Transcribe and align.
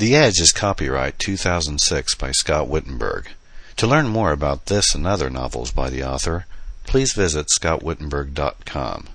The 0.00 0.14
Edge 0.14 0.40
is 0.40 0.50
copyright 0.50 1.18
2006 1.18 2.14
by 2.14 2.30
Scott 2.32 2.68
Wittenburg. 2.68 3.32
To 3.76 3.86
learn 3.86 4.08
more 4.08 4.32
about 4.32 4.64
this 4.64 4.94
and 4.94 5.06
other 5.06 5.28
novels 5.28 5.72
by 5.72 5.90
the 5.90 6.02
author, 6.02 6.46
please 6.84 7.12
visit 7.12 7.48
scottwittenburg.com. 7.54 9.08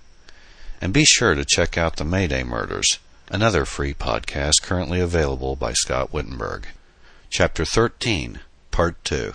And 0.79 0.93
be 0.93 1.03
sure 1.03 1.33
to 1.33 1.43
check 1.43 1.75
out 1.75 1.95
The 1.95 2.05
Mayday 2.05 2.43
Murders, 2.43 2.99
another 3.31 3.65
free 3.65 3.95
podcast 3.95 4.61
currently 4.61 4.99
available 4.99 5.55
by 5.55 5.73
Scott 5.73 6.13
Wittenburg. 6.13 6.67
Chapter 7.31 7.65
13, 7.65 8.41
Part 8.69 9.03
2. 9.05 9.33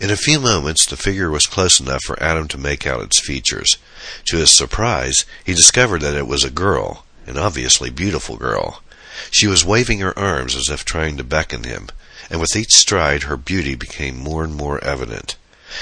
In 0.00 0.10
a 0.10 0.16
few 0.16 0.40
moments, 0.40 0.84
the 0.84 0.96
figure 0.96 1.30
was 1.30 1.46
close 1.46 1.78
enough 1.78 2.02
for 2.04 2.20
Adam 2.20 2.48
to 2.48 2.58
make 2.58 2.88
out 2.88 3.04
its 3.04 3.24
features. 3.24 3.76
To 4.24 4.38
his 4.38 4.50
surprise, 4.50 5.24
he 5.44 5.54
discovered 5.54 6.00
that 6.00 6.16
it 6.16 6.26
was 6.26 6.42
a 6.42 6.50
girl, 6.50 7.04
an 7.24 7.38
obviously 7.38 7.90
beautiful 7.90 8.36
girl. 8.36 8.82
She 9.30 9.46
was 9.46 9.64
waving 9.64 10.00
her 10.00 10.18
arms 10.18 10.56
as 10.56 10.68
if 10.68 10.84
trying 10.84 11.16
to 11.16 11.24
beckon 11.24 11.64
him, 11.64 11.88
and 12.30 12.40
with 12.40 12.56
each 12.56 12.72
stride 12.72 13.24
her 13.24 13.36
beauty 13.36 13.74
became 13.74 14.16
more 14.16 14.44
and 14.44 14.54
more 14.54 14.82
evident. 14.84 15.36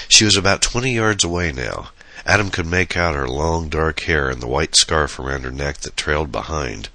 She 0.09 0.25
was 0.25 0.37
about 0.37 0.63
twenty 0.63 0.95
yards 0.95 1.25
away 1.25 1.53
now. 1.53 1.91
Adam 2.27 2.51
could 2.51 2.67
make 2.67 2.97
out 2.97 3.15
her 3.15 3.29
long 3.29 3.69
dark 3.69 4.01
hair 4.01 4.29
and 4.29 4.43
the 4.43 4.47
white 4.47 4.77
scarf 4.77 5.19
around 5.19 5.45
her 5.45 5.51
neck 5.51 5.79
that 5.79 5.97
trailed 5.97 6.33
behind. 6.33 6.89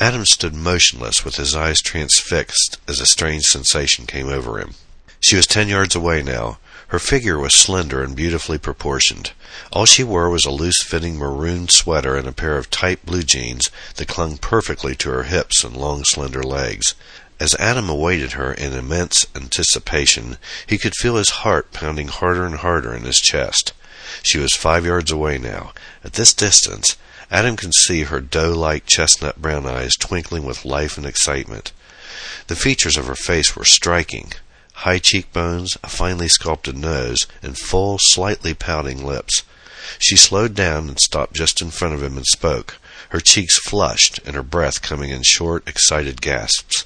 Adam 0.00 0.24
stood 0.24 0.54
motionless 0.54 1.24
with 1.24 1.36
his 1.36 1.54
eyes 1.54 1.80
transfixed 1.80 2.78
as 2.88 3.00
a 3.00 3.06
strange 3.06 3.44
sensation 3.44 4.06
came 4.06 4.28
over 4.28 4.58
him. 4.58 4.74
She 5.20 5.36
was 5.36 5.46
ten 5.46 5.68
yards 5.68 5.94
away 5.94 6.22
now. 6.22 6.58
Her 6.94 7.00
figure 7.00 7.40
was 7.40 7.56
slender 7.56 8.04
and 8.04 8.14
beautifully 8.14 8.56
proportioned. 8.56 9.32
All 9.72 9.84
she 9.84 10.04
wore 10.04 10.30
was 10.30 10.44
a 10.44 10.52
loose-fitting 10.52 11.18
maroon 11.18 11.68
sweater 11.68 12.14
and 12.14 12.28
a 12.28 12.30
pair 12.30 12.56
of 12.56 12.70
tight 12.70 13.04
blue 13.04 13.24
jeans 13.24 13.68
that 13.96 14.06
clung 14.06 14.38
perfectly 14.38 14.94
to 14.94 15.10
her 15.10 15.24
hips 15.24 15.64
and 15.64 15.76
long 15.76 16.04
slender 16.04 16.44
legs. 16.44 16.94
As 17.40 17.56
Adam 17.56 17.88
awaited 17.88 18.34
her 18.34 18.52
in 18.52 18.74
immense 18.74 19.26
anticipation, 19.34 20.38
he 20.68 20.78
could 20.78 20.94
feel 20.94 21.16
his 21.16 21.42
heart 21.42 21.72
pounding 21.72 22.06
harder 22.06 22.46
and 22.46 22.58
harder 22.58 22.94
in 22.94 23.02
his 23.02 23.18
chest. 23.18 23.72
She 24.22 24.38
was 24.38 24.54
five 24.54 24.86
yards 24.86 25.10
away 25.10 25.36
now. 25.36 25.72
At 26.04 26.12
this 26.12 26.32
distance, 26.32 26.96
Adam 27.28 27.56
could 27.56 27.74
see 27.74 28.04
her 28.04 28.20
doe-like 28.20 28.86
chestnut 28.86 29.42
brown 29.42 29.66
eyes 29.66 29.96
twinkling 29.96 30.44
with 30.44 30.64
life 30.64 30.96
and 30.96 31.06
excitement. 31.06 31.72
The 32.46 32.54
features 32.54 32.96
of 32.96 33.08
her 33.08 33.16
face 33.16 33.56
were 33.56 33.64
striking 33.64 34.34
high 34.74 34.98
cheekbones, 34.98 35.78
a 35.82 35.88
finely 35.88 36.28
sculpted 36.28 36.76
nose, 36.76 37.26
and 37.42 37.58
full, 37.58 37.98
slightly 38.00 38.54
pouting 38.54 39.04
lips. 39.04 39.42
She 39.98 40.16
slowed 40.16 40.54
down 40.54 40.88
and 40.88 40.98
stopped 40.98 41.34
just 41.34 41.62
in 41.62 41.70
front 41.70 41.94
of 41.94 42.02
him 42.02 42.16
and 42.16 42.26
spoke, 42.26 42.78
her 43.10 43.20
cheeks 43.20 43.58
flushed 43.58 44.18
and 44.26 44.34
her 44.34 44.42
breath 44.42 44.82
coming 44.82 45.10
in 45.10 45.22
short, 45.22 45.66
excited 45.68 46.20
gasps. 46.20 46.84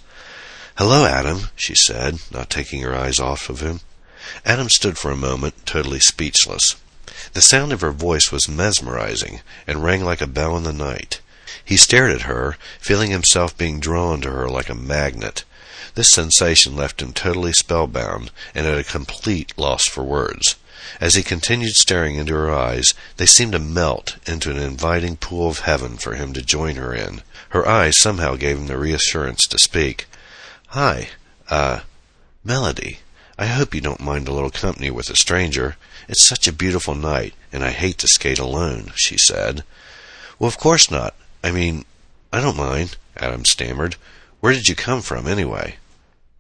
Hello, 0.77 1.06
Adam, 1.06 1.48
she 1.56 1.75
said, 1.75 2.19
not 2.31 2.50
taking 2.50 2.83
her 2.83 2.94
eyes 2.94 3.19
off 3.19 3.48
of 3.48 3.61
him. 3.61 3.81
Adam 4.44 4.69
stood 4.69 4.98
for 4.98 5.11
a 5.11 5.16
moment, 5.16 5.64
totally 5.64 6.00
speechless. 6.00 6.77
The 7.33 7.41
sound 7.41 7.72
of 7.72 7.81
her 7.81 7.92
voice 7.92 8.31
was 8.31 8.48
mesmerizing 8.48 9.41
and 9.66 9.83
rang 9.83 10.05
like 10.05 10.20
a 10.20 10.27
bell 10.27 10.56
in 10.56 10.64
the 10.64 10.72
night. 10.72 11.20
He 11.64 11.77
stared 11.77 12.11
at 12.11 12.22
her, 12.22 12.56
feeling 12.78 13.11
himself 13.11 13.56
being 13.56 13.81
drawn 13.81 14.20
to 14.20 14.31
her 14.31 14.48
like 14.48 14.69
a 14.69 14.75
magnet. 14.75 15.44
This 15.95 16.11
sensation 16.11 16.77
left 16.77 17.03
him 17.03 17.12
totally 17.12 17.53
spellbound 17.53 18.31
and 18.55 18.67
at 18.67 18.79
a 18.79 18.84
complete 18.84 19.57
loss 19.57 19.87
for 19.87 20.05
words. 20.05 20.57
As 21.01 21.15
he 21.15 21.23
continued 21.23 21.75
staring 21.75 22.17
into 22.17 22.34
her 22.34 22.53
eyes, 22.53 22.95
they 23.17 23.27
seemed 23.27 23.53
to 23.53 23.59
melt 23.59 24.17
into 24.27 24.51
an 24.51 24.56
inviting 24.56 25.17
pool 25.17 25.49
of 25.49 25.61
heaven 25.61 25.99
for 25.99 26.15
him 26.15 26.33
to 26.33 26.43
join 26.43 26.77
her 26.77 26.95
in. 26.95 27.23
Her 27.51 27.67
eyes 27.69 27.99
somehow 27.99 28.37
gave 28.37 28.59
him 28.59 28.67
the 28.67 28.79
reassurance 28.79 29.47
to 29.49 29.59
speak. 29.59 30.06
Hi, 30.69 31.09
uh, 31.51 31.81
Melody. 32.45 33.01
I 33.39 33.47
hope 33.47 33.75
you 33.75 33.81
don't 33.81 34.01
mind 34.01 34.27
a 34.27 34.33
little 34.33 34.51
company 34.51 34.91
with 34.91 35.11
a 35.11 35.17
stranger. 35.17 35.77
It's 36.09 36.27
such 36.27 36.49
a 36.49 36.53
beautiful 36.53 36.95
night, 36.95 37.34
and 37.53 37.62
I 37.62 37.71
hate 37.71 37.99
to 37.99 38.09
skate 38.09 38.39
alone, 38.39 38.93
she 38.97 39.16
said. 39.16 39.62
Well, 40.39 40.49
of 40.49 40.59
course 40.59 40.91
not. 40.91 41.15
I 41.45 41.53
mean, 41.53 41.84
I 42.33 42.41
don't 42.41 42.56
mind, 42.56 42.97
Adam 43.16 43.45
stammered. 43.45 43.97
Where 44.41 44.53
did 44.53 44.69
you 44.69 44.75
come 44.75 45.03
from, 45.03 45.26
anyway? 45.26 45.76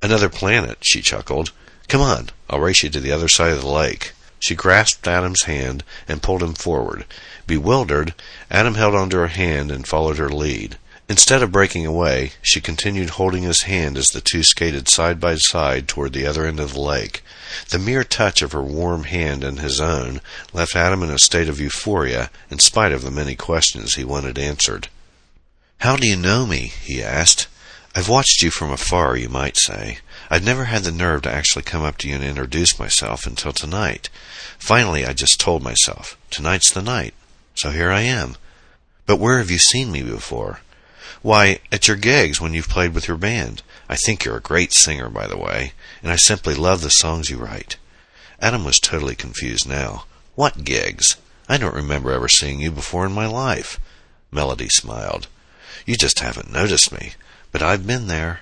Another 0.00 0.28
planet, 0.28 0.78
she 0.82 1.02
chuckled. 1.02 1.50
Come 1.88 2.00
on, 2.00 2.30
I'll 2.48 2.60
race 2.60 2.82
you 2.82 2.90
to 2.90 3.00
the 3.00 3.12
other 3.12 3.28
side 3.28 3.52
of 3.52 3.62
the 3.62 3.68
lake. 3.68 4.12
She 4.38 4.54
grasped 4.54 5.08
Adam's 5.08 5.42
hand 5.44 5.82
and 6.06 6.22
pulled 6.22 6.42
him 6.42 6.54
forward. 6.54 7.04
Bewildered, 7.46 8.14
Adam 8.50 8.76
held 8.76 8.94
onto 8.94 9.16
her 9.16 9.28
hand 9.28 9.72
and 9.72 9.86
followed 9.86 10.18
her 10.18 10.28
lead. 10.28 10.78
Instead 11.08 11.42
of 11.42 11.50
breaking 11.50 11.86
away, 11.86 12.32
she 12.42 12.60
continued 12.60 13.10
holding 13.10 13.42
his 13.42 13.62
hand 13.62 13.96
as 13.96 14.08
the 14.08 14.20
two 14.20 14.42
skated 14.42 14.88
side 14.88 15.18
by 15.18 15.34
side 15.36 15.88
toward 15.88 16.12
the 16.12 16.26
other 16.26 16.46
end 16.46 16.60
of 16.60 16.74
the 16.74 16.80
lake. 16.80 17.24
The 17.70 17.78
mere 17.78 18.04
touch 18.04 18.42
of 18.42 18.52
her 18.52 18.62
warm 18.62 19.04
hand 19.04 19.42
in 19.42 19.56
his 19.56 19.80
own 19.80 20.20
left 20.52 20.76
Adam 20.76 21.02
in 21.02 21.10
a 21.10 21.18
state 21.18 21.48
of 21.48 21.60
euphoria, 21.60 22.30
in 22.50 22.58
spite 22.58 22.92
of 22.92 23.02
the 23.02 23.10
many 23.10 23.34
questions 23.34 23.94
he 23.94 24.04
wanted 24.04 24.38
answered. 24.38 24.88
How 25.78 25.96
do 25.96 26.06
you 26.06 26.16
know 26.16 26.46
me? 26.46 26.72
he 26.84 27.02
asked. 27.02 27.48
I've 27.98 28.08
watched 28.08 28.42
you 28.42 28.52
from 28.52 28.70
afar, 28.70 29.16
you 29.16 29.28
might 29.28 29.56
say. 29.56 29.98
I'd 30.30 30.44
never 30.44 30.66
had 30.66 30.84
the 30.84 30.92
nerve 30.92 31.22
to 31.22 31.32
actually 31.32 31.64
come 31.64 31.82
up 31.82 31.98
to 31.98 32.08
you 32.08 32.14
and 32.14 32.22
introduce 32.22 32.78
myself 32.78 33.26
until 33.26 33.52
tonight. 33.52 34.08
Finally, 34.56 35.04
I 35.04 35.12
just 35.12 35.40
told 35.40 35.64
myself, 35.64 36.16
tonight's 36.30 36.70
the 36.70 36.80
night. 36.80 37.12
So 37.56 37.70
here 37.70 37.90
I 37.90 38.02
am. 38.02 38.36
But 39.06 39.18
where 39.18 39.38
have 39.38 39.50
you 39.50 39.58
seen 39.58 39.90
me 39.90 40.04
before? 40.04 40.60
Why, 41.22 41.58
at 41.72 41.88
your 41.88 41.96
gigs 41.96 42.40
when 42.40 42.54
you've 42.54 42.68
played 42.68 42.94
with 42.94 43.08
your 43.08 43.16
band. 43.16 43.62
I 43.88 43.96
think 43.96 44.24
you're 44.24 44.36
a 44.36 44.40
great 44.40 44.72
singer, 44.72 45.08
by 45.08 45.26
the 45.26 45.36
way, 45.36 45.72
and 46.00 46.12
I 46.12 46.16
simply 46.18 46.54
love 46.54 46.82
the 46.82 46.90
songs 46.90 47.30
you 47.30 47.38
write. 47.38 47.78
Adam 48.40 48.64
was 48.64 48.78
totally 48.78 49.16
confused 49.16 49.68
now. 49.68 50.04
What 50.36 50.62
gigs? 50.62 51.16
I 51.48 51.58
don't 51.58 51.74
remember 51.74 52.12
ever 52.12 52.28
seeing 52.28 52.60
you 52.60 52.70
before 52.70 53.06
in 53.06 53.12
my 53.12 53.26
life. 53.26 53.80
Melody 54.30 54.68
smiled. 54.68 55.26
You 55.84 55.96
just 55.96 56.20
haven't 56.20 56.52
noticed 56.52 56.92
me. 56.92 57.14
But 57.52 57.62
I've 57.62 57.86
been 57.86 58.06
there. 58.06 58.40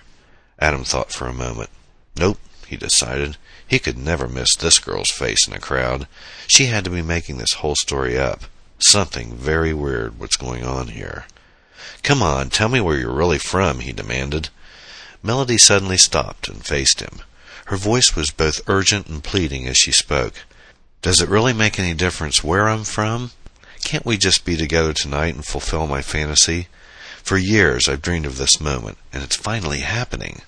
Adam 0.58 0.84
thought 0.84 1.12
for 1.12 1.26
a 1.26 1.32
moment. 1.32 1.70
Nope, 2.16 2.38
he 2.66 2.76
decided. 2.76 3.36
He 3.66 3.78
could 3.78 3.98
never 3.98 4.28
miss 4.28 4.54
this 4.56 4.78
girl's 4.78 5.10
face 5.10 5.46
in 5.46 5.52
a 5.52 5.60
crowd. 5.60 6.06
She 6.46 6.66
had 6.66 6.84
to 6.84 6.90
be 6.90 7.02
making 7.02 7.38
this 7.38 7.54
whole 7.54 7.76
story 7.76 8.18
up. 8.18 8.44
Something 8.78 9.34
very 9.34 9.72
weird 9.72 10.18
was 10.18 10.36
going 10.36 10.64
on 10.64 10.88
here. 10.88 11.26
Come 12.02 12.22
on, 12.22 12.50
tell 12.50 12.68
me 12.68 12.80
where 12.80 12.96
you're 12.96 13.12
really 13.12 13.38
from, 13.38 13.80
he 13.80 13.92
demanded. 13.92 14.50
Melody 15.22 15.58
suddenly 15.58 15.96
stopped 15.96 16.48
and 16.48 16.64
faced 16.64 17.00
him. 17.00 17.20
Her 17.66 17.76
voice 17.76 18.14
was 18.14 18.30
both 18.30 18.60
urgent 18.68 19.08
and 19.08 19.24
pleading 19.24 19.66
as 19.66 19.76
she 19.76 19.92
spoke. 19.92 20.34
Does 21.02 21.20
it 21.20 21.28
really 21.28 21.52
make 21.52 21.78
any 21.78 21.94
difference 21.94 22.44
where 22.44 22.68
I'm 22.68 22.84
from? 22.84 23.32
Can't 23.82 24.06
we 24.06 24.16
just 24.16 24.44
be 24.44 24.56
together 24.56 24.92
tonight 24.92 25.34
and 25.34 25.44
fulfill 25.44 25.86
my 25.86 26.02
fantasy? 26.02 26.68
For 27.26 27.36
years 27.36 27.88
I've 27.88 28.02
dreamed 28.02 28.24
of 28.24 28.38
this 28.38 28.60
moment, 28.60 28.98
and 29.12 29.20
it's 29.24 29.34
finally 29.34 29.80
happening. 29.80 30.42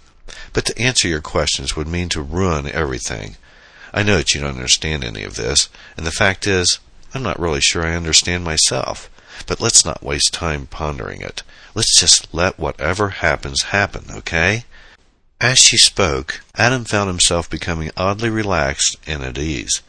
But 0.53 0.65
to 0.67 0.81
answer 0.81 1.09
your 1.09 1.21
questions 1.21 1.75
would 1.75 1.89
mean 1.89 2.09
to 2.11 2.23
ruin 2.23 2.71
everything. 2.71 3.37
I 3.93 4.05
know 4.05 4.19
that 4.19 4.33
you 4.33 4.41
don't 4.41 4.55
understand 4.55 5.03
any 5.03 5.25
of 5.25 5.35
this, 5.35 5.69
and 5.97 6.07
the 6.07 6.13
fact 6.13 6.47
is, 6.47 6.79
I'm 7.13 7.25
not 7.25 7.41
really 7.41 7.61
sure 7.61 7.85
I 7.85 7.97
understand 7.97 8.45
myself. 8.45 9.11
But 9.45 9.61
let's 9.61 9.85
not 9.85 10.05
waste 10.05 10.33
time 10.33 10.69
pondering 10.69 11.21
it. 11.21 11.43
Let's 11.75 11.99
just 11.99 12.33
let 12.33 12.61
whatever 12.61 13.09
happens 13.09 13.63
happen, 13.75 14.05
okay? 14.13 14.63
As 15.41 15.59
she 15.59 15.79
spoke, 15.79 16.43
Adam 16.55 16.85
found 16.85 17.09
himself 17.09 17.51
becoming 17.51 17.91
oddly 17.97 18.31
relaxed 18.31 18.97
and 19.05 19.25
at 19.25 19.37
ease. 19.37 19.83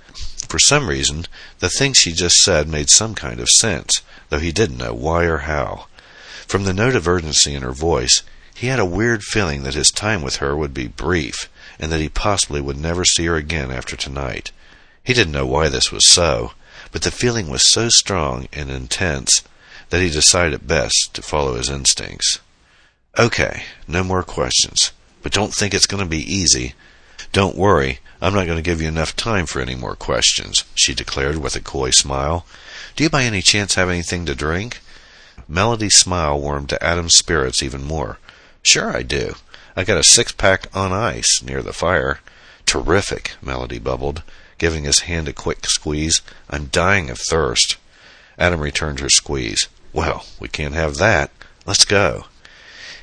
For 0.47 0.57
some 0.57 0.89
reason, 0.89 1.27
the 1.59 1.69
things 1.69 1.99
she 1.99 2.13
just 2.13 2.37
said 2.37 2.67
made 2.67 2.89
some 2.89 3.13
kind 3.13 3.39
of 3.39 3.49
sense, 3.49 4.01
though 4.29 4.39
he 4.39 4.51
didn't 4.51 4.77
know 4.79 4.95
why 4.95 5.25
or 5.25 5.39
how. 5.39 5.85
From 6.49 6.63
the 6.63 6.73
note 6.73 6.95
of 6.95 7.07
urgency 7.07 7.53
in 7.53 7.61
her 7.61 7.71
voice, 7.71 8.23
he 8.55 8.67
had 8.67 8.79
a 8.79 8.85
weird 8.85 9.21
feeling 9.21 9.61
that 9.61 9.75
his 9.75 9.91
time 9.91 10.23
with 10.23 10.37
her 10.37 10.57
would 10.57 10.73
be 10.73 10.87
brief, 10.87 11.47
and 11.77 11.91
that 11.91 11.99
he 11.99 12.09
possibly 12.09 12.59
would 12.59 12.75
never 12.75 13.05
see 13.05 13.27
her 13.27 13.35
again 13.35 13.69
after 13.69 13.95
tonight. 13.95 14.51
He 15.03 15.13
didn't 15.13 15.31
know 15.31 15.45
why 15.45 15.69
this 15.69 15.91
was 15.91 16.07
so, 16.07 16.53
but 16.91 17.03
the 17.03 17.11
feeling 17.11 17.49
was 17.49 17.71
so 17.71 17.89
strong 17.89 18.47
and 18.51 18.71
intense 18.71 19.43
that 19.91 20.01
he 20.01 20.09
decided 20.09 20.67
best 20.67 21.11
to 21.13 21.21
follow 21.21 21.53
his 21.53 21.69
instincts. 21.69 22.39
Okay, 23.15 23.65
no 23.87 24.03
more 24.03 24.23
questions. 24.23 24.91
But 25.21 25.33
don't 25.33 25.53
think 25.53 25.75
it's 25.75 25.85
going 25.85 26.01
to 26.03 26.09
be 26.09 26.33
easy. 26.33 26.73
Don't 27.31 27.57
worry, 27.57 27.99
I'm 28.23 28.33
not 28.33 28.47
going 28.47 28.57
to 28.57 28.63
give 28.63 28.81
you 28.81 28.87
enough 28.87 29.15
time 29.15 29.45
for 29.45 29.61
any 29.61 29.75
more 29.75 29.95
questions, 29.95 30.63
she 30.73 30.95
declared 30.95 31.37
with 31.37 31.55
a 31.55 31.61
coy 31.61 31.91
smile. 31.91 32.47
Do 32.95 33.03
you 33.03 33.09
by 33.11 33.23
any 33.23 33.43
chance 33.43 33.75
have 33.75 33.89
anything 33.89 34.25
to 34.25 34.33
drink? 34.33 34.79
Melody's 35.47 35.95
smile 35.95 36.39
warmed 36.39 36.69
to 36.69 36.83
Adam's 36.83 37.15
spirits 37.15 37.63
even 37.63 37.83
more. 37.83 38.17
Sure 38.61 38.95
I 38.95 39.03
do. 39.03 39.35
I 39.75 39.83
got 39.83 39.97
a 39.97 40.03
six 40.03 40.31
pack 40.31 40.67
on 40.75 40.91
ice 40.91 41.41
near 41.41 41.61
the 41.61 41.73
fire. 41.73 42.19
Terrific, 42.65 43.31
Melody 43.41 43.79
bubbled, 43.79 44.23
giving 44.57 44.83
his 44.83 44.99
hand 45.01 45.27
a 45.27 45.33
quick 45.33 45.65
squeeze. 45.65 46.21
I'm 46.49 46.65
dying 46.65 47.09
of 47.09 47.19
thirst. 47.19 47.77
Adam 48.37 48.59
returned 48.59 48.99
her 48.99 49.09
squeeze. 49.09 49.67
Well, 49.93 50.25
we 50.39 50.47
can't 50.47 50.73
have 50.73 50.97
that. 50.97 51.31
Let's 51.65 51.85
go. 51.85 52.25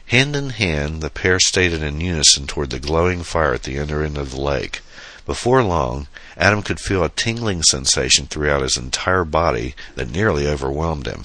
Hand 0.06 0.36
in 0.36 0.50
hand, 0.50 1.02
the 1.02 1.10
pair 1.10 1.40
stated 1.40 1.82
in 1.82 2.00
unison 2.00 2.46
toward 2.46 2.70
the 2.70 2.78
glowing 2.78 3.22
fire 3.22 3.54
at 3.54 3.64
the 3.64 3.76
inner 3.76 4.02
end 4.02 4.16
of 4.16 4.30
the 4.30 4.40
lake. 4.40 4.80
Before 5.24 5.64
long, 5.64 6.06
Adam 6.36 6.62
could 6.62 6.78
feel 6.78 7.02
a 7.02 7.08
tingling 7.08 7.64
sensation 7.64 8.26
throughout 8.26 8.62
his 8.62 8.76
entire 8.76 9.24
body 9.24 9.74
that 9.96 10.10
nearly 10.10 10.46
overwhelmed 10.46 11.06
him. 11.06 11.24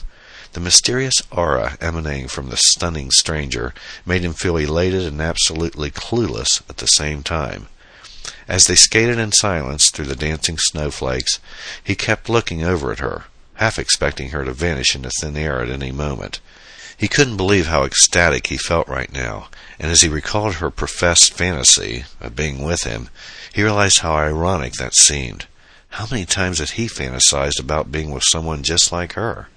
The 0.54 0.60
mysterious 0.60 1.22
aura 1.32 1.78
emanating 1.80 2.28
from 2.28 2.50
the 2.50 2.58
stunning 2.58 3.10
stranger 3.12 3.74
made 4.06 4.24
him 4.24 4.34
feel 4.34 4.58
elated 4.58 5.04
and 5.04 5.22
absolutely 5.22 5.92
clueless 5.92 6.62
at 6.70 6.78
the 6.78 6.88
same 6.88 7.24
time. 7.24 7.68
As 8.50 8.68
they 8.68 8.76
skated 8.76 9.18
in 9.18 9.32
silence 9.32 9.90
through 9.90 10.08
the 10.08 10.16
dancing 10.16 10.58
snowflakes, 10.58 11.40
he 11.82 11.96
kept 11.96 12.28
looking 12.28 12.64
over 12.66 12.92
at 12.92 13.00
her, 13.00 13.26
half 13.56 13.80
expecting 13.80 14.32
her 14.32 14.44
to 14.44 14.52
vanish 14.52 14.94
into 14.94 15.10
thin 15.22 15.38
air 15.38 15.62
at 15.62 15.70
any 15.70 15.92
moment. 15.92 16.42
He 16.98 17.08
couldn't 17.08 17.38
believe 17.38 17.68
how 17.68 17.86
ecstatic 17.86 18.48
he 18.48 18.58
felt 18.58 18.90
right 18.90 19.12
now, 19.12 19.48
and 19.80 19.90
as 19.90 20.02
he 20.02 20.10
recalled 20.10 20.56
her 20.56 20.70
professed 20.70 21.34
fantasy 21.34 22.04
of 22.20 22.36
being 22.36 22.62
with 22.62 22.84
him, 22.84 23.10
he 23.54 23.64
realized 23.64 24.00
how 24.00 24.16
ironic 24.16 24.74
that 24.74 24.96
seemed. 24.96 25.48
How 25.92 26.08
many 26.12 26.26
times 26.26 26.60
had 26.60 26.72
he 26.72 26.88
fantasized 26.88 27.60
about 27.60 27.92
being 27.92 28.12
with 28.12 28.24
someone 28.28 28.64
just 28.64 28.92
like 28.92 29.14
her? 29.14 29.48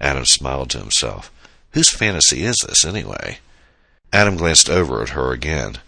Adam 0.00 0.24
smiled 0.24 0.70
to 0.70 0.78
himself. 0.78 1.30
Whose 1.72 1.90
fantasy 1.90 2.44
is 2.44 2.56
this, 2.66 2.84
anyway? 2.84 3.38
Adam 4.12 4.36
glanced 4.36 4.70
over 4.70 5.02
at 5.02 5.10
her 5.10 5.32
again. 5.32 5.78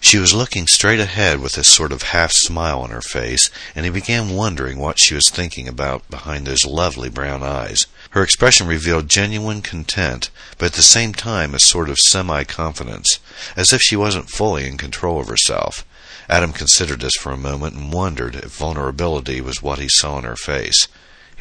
She 0.00 0.18
was 0.18 0.34
looking 0.34 0.66
straight 0.66 1.00
ahead 1.00 1.40
with 1.40 1.56
a 1.56 1.64
sort 1.64 1.90
of 1.90 2.02
half 2.02 2.30
smile 2.30 2.80
on 2.80 2.90
her 2.90 3.00
face, 3.00 3.50
and 3.74 3.86
he 3.86 3.90
began 3.90 4.36
wondering 4.36 4.78
what 4.78 5.00
she 5.00 5.14
was 5.14 5.30
thinking 5.30 5.66
about 5.66 6.08
behind 6.10 6.46
those 6.46 6.66
lovely 6.66 7.08
brown 7.08 7.42
eyes. 7.42 7.86
Her 8.10 8.22
expression 8.22 8.66
revealed 8.66 9.08
genuine 9.08 9.62
content, 9.62 10.28
but 10.58 10.66
at 10.66 10.72
the 10.74 10.82
same 10.82 11.14
time 11.14 11.54
a 11.54 11.58
sort 11.58 11.88
of 11.88 11.98
semi 11.98 12.44
confidence, 12.44 13.18
as 13.56 13.72
if 13.72 13.80
she 13.80 13.96
wasn't 13.96 14.28
fully 14.28 14.66
in 14.66 14.76
control 14.76 15.20
of 15.20 15.28
herself. 15.28 15.86
Adam 16.28 16.52
considered 16.52 17.00
this 17.00 17.16
for 17.18 17.32
a 17.32 17.36
moment 17.36 17.74
and 17.74 17.92
wondered 17.92 18.36
if 18.36 18.56
vulnerability 18.56 19.40
was 19.40 19.62
what 19.62 19.78
he 19.78 19.88
saw 19.88 20.18
in 20.18 20.24
her 20.24 20.36
face. 20.36 20.86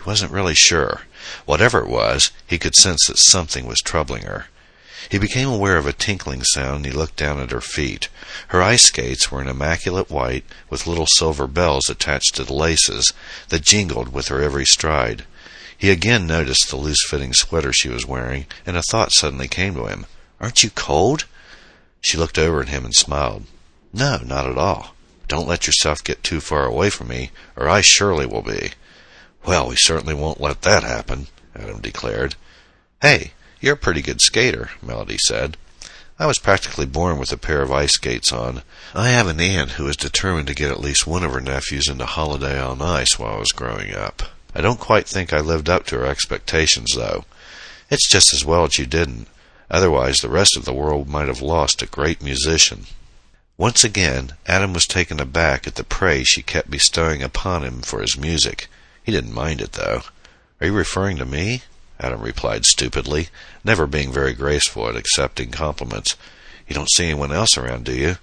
He 0.03 0.09
wasn't 0.09 0.33
really 0.33 0.53
sure. 0.53 1.03
Whatever 1.45 1.79
it 1.79 1.87
was, 1.87 2.31
he 2.45 2.57
could 2.57 2.75
sense 2.75 3.07
that 3.07 3.17
something 3.17 3.65
was 3.65 3.79
troubling 3.79 4.23
her. 4.23 4.47
He 5.07 5.17
became 5.17 5.47
aware 5.47 5.77
of 5.77 5.87
a 5.87 5.93
tinkling 5.93 6.43
sound 6.43 6.77
and 6.77 6.85
he 6.85 6.91
looked 6.91 7.15
down 7.15 7.39
at 7.39 7.51
her 7.51 7.61
feet. 7.61 8.09
Her 8.49 8.61
ice 8.61 8.83
skates 8.83 9.31
were 9.31 9.39
an 9.39 9.47
immaculate 9.47 10.09
white 10.09 10.43
with 10.69 10.87
little 10.87 11.07
silver 11.07 11.47
bells 11.47 11.89
attached 11.89 12.35
to 12.35 12.43
the 12.43 12.53
laces 12.53 13.13
that 13.47 13.61
jingled 13.61 14.11
with 14.11 14.27
her 14.27 14.41
every 14.41 14.65
stride. 14.65 15.25
He 15.77 15.89
again 15.89 16.27
noticed 16.27 16.69
the 16.69 16.75
loose 16.75 17.05
fitting 17.07 17.33
sweater 17.33 17.71
she 17.71 17.87
was 17.89 18.05
wearing, 18.05 18.45
and 18.65 18.75
a 18.75 18.81
thought 18.81 19.13
suddenly 19.13 19.47
came 19.47 19.73
to 19.75 19.85
him. 19.85 20.05
Aren't 20.41 20.63
you 20.63 20.69
cold? 20.69 21.25
She 22.01 22.17
looked 22.17 22.37
over 22.37 22.61
at 22.61 22.69
him 22.69 22.83
and 22.83 22.93
smiled. 22.93 23.45
No, 23.93 24.17
not 24.17 24.49
at 24.49 24.57
all. 24.57 24.95
Don't 25.29 25.47
let 25.47 25.65
yourself 25.65 26.03
get 26.03 26.23
too 26.23 26.41
far 26.41 26.65
away 26.65 26.89
from 26.89 27.07
me, 27.07 27.31
or 27.55 27.69
I 27.69 27.79
surely 27.79 28.25
will 28.25 28.41
be. 28.41 28.71
Well, 29.45 29.67
we 29.67 29.75
certainly 29.77 30.13
won't 30.13 30.39
let 30.39 30.61
that 30.61 30.83
happen, 30.83 31.27
Adam 31.55 31.81
declared. 31.81 32.35
Hey, 33.01 33.31
you're 33.59 33.73
a 33.73 33.77
pretty 33.77 34.01
good 34.01 34.21
skater, 34.21 34.71
Melody 34.81 35.17
said. 35.17 35.57
I 36.19 36.27
was 36.27 36.39
practically 36.39 36.85
born 36.85 37.17
with 37.17 37.31
a 37.31 37.37
pair 37.37 37.61
of 37.61 37.71
ice 37.71 37.93
skates 37.93 38.31
on. 38.31 38.61
I 38.93 39.09
have 39.09 39.27
an 39.27 39.41
aunt 39.41 39.71
who 39.71 39.85
was 39.85 39.97
determined 39.97 40.47
to 40.47 40.53
get 40.53 40.71
at 40.71 40.79
least 40.79 41.07
one 41.07 41.23
of 41.23 41.33
her 41.33 41.41
nephews 41.41 41.89
into 41.89 42.05
holiday 42.05 42.59
on 42.59 42.81
ice 42.81 43.19
while 43.19 43.35
I 43.35 43.39
was 43.39 43.51
growing 43.51 43.93
up. 43.93 44.23
I 44.55 44.61
don't 44.61 44.79
quite 44.79 45.07
think 45.07 45.33
I 45.33 45.39
lived 45.39 45.67
up 45.67 45.85
to 45.87 45.97
her 45.97 46.05
expectations, 46.05 46.93
though. 46.95 47.25
It's 47.89 48.07
just 48.07 48.33
as 48.33 48.45
well 48.45 48.63
that 48.63 48.77
you 48.77 48.85
didn't. 48.85 49.27
Otherwise, 49.69 50.17
the 50.17 50.29
rest 50.29 50.55
of 50.55 50.65
the 50.65 50.73
world 50.73 51.09
might 51.09 51.27
have 51.27 51.41
lost 51.41 51.81
a 51.81 51.87
great 51.87 52.21
musician. 52.21 52.85
Once 53.57 53.83
again, 53.83 54.33
Adam 54.45 54.73
was 54.73 54.85
taken 54.85 55.19
aback 55.19 55.67
at 55.67 55.75
the 55.75 55.83
praise 55.83 56.27
she 56.27 56.41
kept 56.41 56.69
bestowing 56.69 57.21
upon 57.21 57.63
him 57.63 57.81
for 57.81 58.01
his 58.01 58.17
music. 58.17 58.67
He 59.03 59.11
didn't 59.11 59.33
mind 59.33 59.61
it, 59.61 59.73
though. 59.73 60.03
Are 60.59 60.67
you 60.67 60.73
referring 60.73 61.17
to 61.17 61.25
me? 61.25 61.61
Adam 61.99 62.21
replied 62.21 62.65
stupidly, 62.65 63.29
never 63.63 63.85
being 63.85 64.11
very 64.11 64.33
graceful 64.33 64.89
at 64.89 64.95
accepting 64.95 65.51
compliments. 65.51 66.15
You 66.67 66.75
don't 66.75 66.91
see 66.91 67.05
anyone 67.05 67.31
else 67.31 67.57
around, 67.57 67.85
do 67.85 67.93
you? 67.93 68.17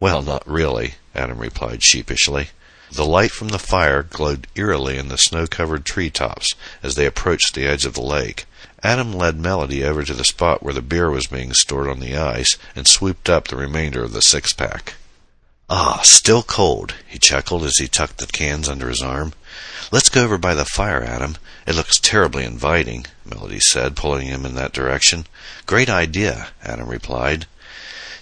Well, 0.00 0.22
not 0.22 0.46
really, 0.46 0.94
Adam 1.14 1.38
replied 1.38 1.82
sheepishly. 1.82 2.50
The 2.90 3.04
light 3.04 3.32
from 3.32 3.48
the 3.48 3.58
fire 3.58 4.02
glowed 4.02 4.46
eerily 4.54 4.98
in 4.98 5.08
the 5.08 5.18
snow-covered 5.18 5.84
tree 5.84 6.10
tops 6.10 6.54
as 6.82 6.94
they 6.94 7.06
approached 7.06 7.54
the 7.54 7.66
edge 7.66 7.84
of 7.84 7.94
the 7.94 8.02
lake. 8.02 8.46
Adam 8.82 9.12
led 9.12 9.38
Melody 9.38 9.84
over 9.84 10.04
to 10.04 10.14
the 10.14 10.24
spot 10.24 10.62
where 10.62 10.74
the 10.74 10.80
beer 10.80 11.10
was 11.10 11.26
being 11.26 11.52
stored 11.52 11.88
on 11.88 12.00
the 12.00 12.16
ice 12.16 12.56
and 12.76 12.86
swooped 12.86 13.28
up 13.28 13.48
the 13.48 13.56
remainder 13.56 14.04
of 14.04 14.12
the 14.12 14.22
six-pack. 14.22 14.94
Ah, 15.70 16.00
still 16.02 16.42
cold, 16.42 16.94
he 17.06 17.18
chuckled 17.18 17.62
as 17.62 17.76
he 17.76 17.88
tucked 17.88 18.16
the 18.16 18.26
cans 18.26 18.70
under 18.70 18.88
his 18.88 19.02
arm. 19.02 19.34
Let's 19.92 20.08
go 20.08 20.24
over 20.24 20.38
by 20.38 20.54
the 20.54 20.64
fire, 20.64 21.04
Adam. 21.04 21.36
It 21.66 21.74
looks 21.74 21.98
terribly 21.98 22.44
inviting, 22.44 23.04
Melody 23.26 23.60
said, 23.60 23.94
pulling 23.94 24.28
him 24.28 24.46
in 24.46 24.54
that 24.54 24.72
direction. 24.72 25.26
Great 25.66 25.90
idea, 25.90 26.48
Adam 26.62 26.88
replied. 26.88 27.46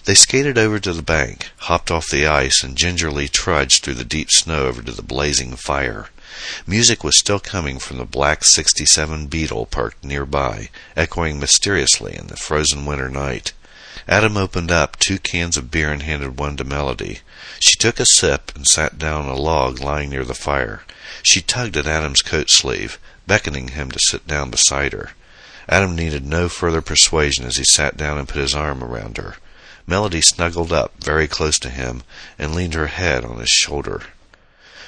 They 0.03 0.13
skated 0.13 0.57
over 0.57 0.77
to 0.79 0.91
the 0.91 1.01
bank, 1.01 1.51
hopped 1.59 1.89
off 1.89 2.09
the 2.09 2.27
ice, 2.27 2.63
and 2.63 2.77
gingerly 2.77 3.29
trudged 3.29 3.81
through 3.81 3.93
the 3.93 4.03
deep 4.03 4.29
snow 4.29 4.65
over 4.65 4.81
to 4.81 4.91
the 4.91 5.01
blazing 5.01 5.55
fire. 5.55 6.09
Music 6.65 7.01
was 7.01 7.17
still 7.17 7.39
coming 7.39 7.79
from 7.79 7.97
the 7.97 8.05
black 8.05 8.43
67 8.43 9.27
Beetle 9.27 9.67
parked 9.67 10.03
nearby, 10.03 10.69
echoing 10.97 11.39
mysteriously 11.39 12.13
in 12.13 12.27
the 12.27 12.35
frozen 12.35 12.85
winter 12.85 13.09
night. 13.09 13.53
Adam 14.07 14.37
opened 14.37 14.71
up 14.71 14.99
two 14.99 15.17
cans 15.17 15.57
of 15.57 15.71
beer 15.71 15.91
and 15.91 16.03
handed 16.03 16.37
one 16.37 16.57
to 16.57 16.63
Melody. 16.63 17.19
She 17.59 17.75
took 17.77 17.99
a 17.99 18.05
sip 18.05 18.51
and 18.55 18.67
sat 18.67 18.99
down 18.99 19.25
on 19.25 19.29
a 19.29 19.35
log 19.35 19.79
lying 19.79 20.09
near 20.09 20.23
the 20.23 20.33
fire. 20.33 20.83
She 21.23 21.41
tugged 21.41 21.77
at 21.77 21.87
Adam's 21.87 22.21
coat 22.21 22.49
sleeve, 22.49 22.99
beckoning 23.25 23.69
him 23.69 23.89
to 23.91 23.99
sit 23.99 24.27
down 24.27 24.49
beside 24.49 24.93
her. 24.93 25.11
Adam 25.69 25.95
needed 25.95 26.25
no 26.25 26.47
further 26.47 26.81
persuasion 26.81 27.45
as 27.45 27.57
he 27.57 27.63
sat 27.63 27.97
down 27.97 28.17
and 28.17 28.27
put 28.27 28.41
his 28.41 28.55
arm 28.55 28.83
around 28.83 29.17
her. 29.17 29.37
Melody 29.85 30.21
snuggled 30.21 30.71
up 30.71 30.93
very 31.03 31.27
close 31.27 31.57
to 31.59 31.69
him 31.69 32.03
and 32.37 32.53
leaned 32.53 32.73
her 32.73 32.87
head 32.87 33.23
on 33.23 33.39
his 33.39 33.49
shoulder. 33.49 34.03